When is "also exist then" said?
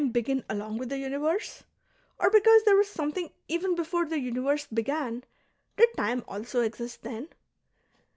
6.27-7.27